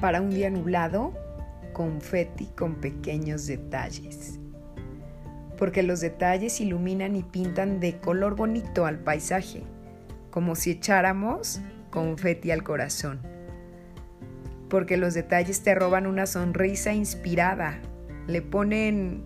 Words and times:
Para 0.00 0.20
un 0.20 0.28
día 0.28 0.50
nublado, 0.50 1.14
confeti 1.72 2.46
con 2.46 2.74
pequeños 2.74 3.46
detalles. 3.46 4.38
Porque 5.56 5.82
los 5.82 6.00
detalles 6.00 6.60
iluminan 6.60 7.16
y 7.16 7.22
pintan 7.22 7.80
de 7.80 7.98
color 7.98 8.36
bonito 8.36 8.84
al 8.84 8.98
paisaje, 8.98 9.62
como 10.30 10.54
si 10.54 10.72
echáramos 10.72 11.62
confeti 11.90 12.50
al 12.50 12.62
corazón. 12.62 13.20
Porque 14.68 14.98
los 14.98 15.14
detalles 15.14 15.62
te 15.62 15.74
roban 15.74 16.06
una 16.06 16.26
sonrisa 16.26 16.92
inspirada, 16.92 17.80
le 18.26 18.42
ponen 18.42 19.24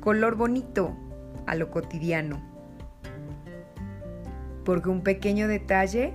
color 0.00 0.36
bonito 0.36 0.96
a 1.46 1.54
lo 1.54 1.70
cotidiano. 1.70 2.42
Porque 4.64 4.88
un 4.88 5.02
pequeño 5.02 5.48
detalle 5.48 6.14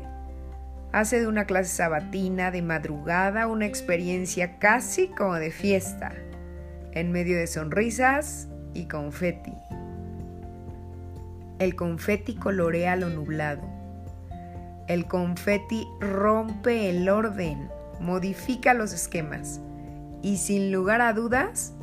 hace 0.94 1.20
de 1.20 1.28
una 1.28 1.46
clase 1.46 1.76
sabatina 1.76 2.52
de 2.52 2.62
madrugada 2.62 3.48
una 3.48 3.66
experiencia 3.66 4.60
casi 4.60 5.08
como 5.08 5.34
de 5.34 5.52
fiesta, 5.52 6.14
en 6.92 7.12
medio 7.12 7.36
de 7.36 7.48
sonrisas 7.48 8.48
y 8.76 8.86
confeti. 8.86 9.54
El 11.58 11.76
confeti 11.76 12.36
colorea 12.36 12.96
lo 12.96 13.10
nublado. 13.10 13.68
El 14.88 15.08
confeti 15.08 15.88
rompe 16.00 16.90
el 16.90 17.10
orden, 17.10 17.70
modifica 18.00 18.74
los 18.74 18.94
esquemas 18.94 19.62
y 20.22 20.38
sin 20.38 20.72
lugar 20.72 21.02
a 21.02 21.14
dudas 21.14 21.74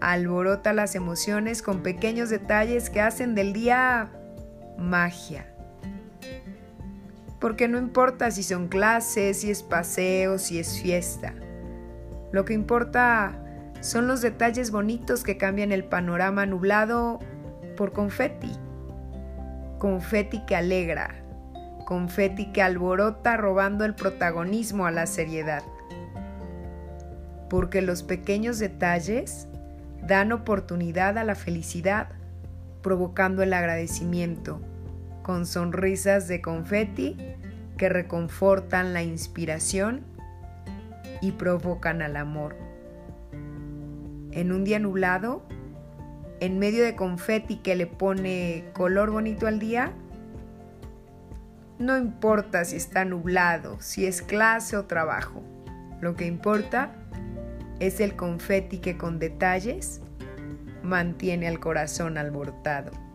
alborota 0.00 0.72
las 0.72 0.94
emociones 0.94 1.62
con 1.62 1.82
pequeños 1.82 2.30
detalles 2.30 2.90
que 2.90 3.00
hacen 3.00 3.34
del 3.34 3.52
día 3.52 4.10
magia. 4.76 5.46
Porque 7.40 7.68
no 7.68 7.78
importa 7.78 8.30
si 8.30 8.42
son 8.42 8.68
clases, 8.68 9.40
si 9.40 9.50
es 9.50 9.62
paseo, 9.62 10.38
si 10.38 10.58
es 10.58 10.80
fiesta. 10.80 11.34
Lo 12.32 12.44
que 12.44 12.54
importa 12.54 13.38
son 13.80 14.06
los 14.06 14.20
detalles 14.20 14.70
bonitos 14.70 15.22
que 15.22 15.36
cambian 15.36 15.72
el 15.72 15.84
panorama 15.84 16.46
nublado 16.46 17.20
por 17.76 17.92
confeti. 17.92 18.52
Confeti 19.78 20.44
que 20.46 20.56
alegra, 20.56 21.14
confeti 21.84 22.52
que 22.52 22.62
alborota 22.62 23.36
robando 23.36 23.84
el 23.84 23.94
protagonismo 23.94 24.86
a 24.86 24.90
la 24.90 25.06
seriedad. 25.06 25.62
Porque 27.50 27.82
los 27.82 28.02
pequeños 28.02 28.58
detalles 28.58 29.46
dan 30.02 30.32
oportunidad 30.32 31.18
a 31.18 31.24
la 31.24 31.34
felicidad, 31.34 32.08
provocando 32.82 33.42
el 33.42 33.52
agradecimiento, 33.52 34.60
con 35.26 35.44
sonrisas 35.44 36.28
de 36.28 36.40
confeti 36.40 37.16
que 37.76 37.88
reconfortan 37.88 38.92
la 38.92 39.02
inspiración 39.02 40.04
y 41.20 41.32
provocan 41.32 42.00
al 42.00 42.16
amor. 42.16 42.54
En 44.30 44.52
un 44.52 44.62
día 44.62 44.78
nublado, 44.78 45.42
en 46.38 46.60
medio 46.60 46.84
de 46.84 46.94
confeti 46.94 47.56
que 47.56 47.74
le 47.74 47.88
pone 47.88 48.66
color 48.72 49.10
bonito 49.10 49.48
al 49.48 49.58
día, 49.58 49.90
no 51.80 51.98
importa 51.98 52.64
si 52.64 52.76
está 52.76 53.04
nublado, 53.04 53.80
si 53.80 54.06
es 54.06 54.22
clase 54.22 54.76
o 54.76 54.84
trabajo. 54.84 55.42
Lo 56.00 56.14
que 56.14 56.26
importa 56.26 56.92
es 57.80 57.98
el 57.98 58.14
confeti 58.14 58.78
que 58.78 58.96
con 58.96 59.18
detalles 59.18 60.00
mantiene 60.84 61.48
al 61.48 61.58
corazón 61.58 62.16
alborotado. 62.16 63.05